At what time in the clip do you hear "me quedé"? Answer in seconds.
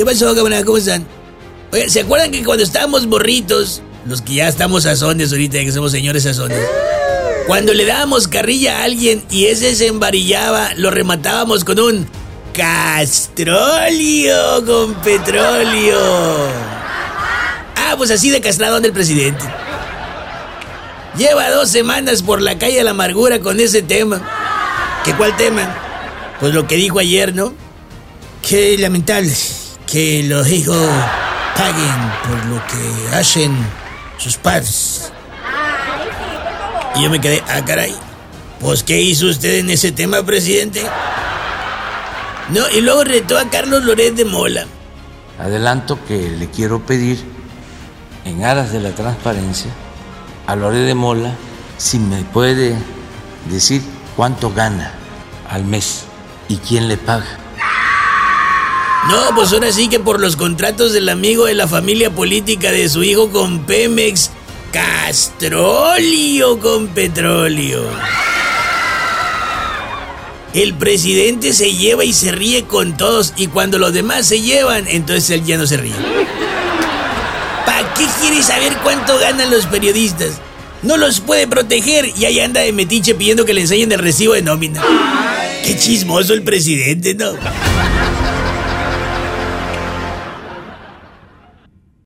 37.10-37.42